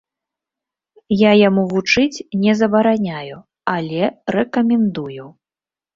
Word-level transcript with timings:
Я 1.15 1.31
яму 1.49 1.65
вучыць 1.75 2.23
не 2.45 2.53
забараняю, 2.61 3.37
але 3.75 4.01
рэкамендую. 4.37 5.25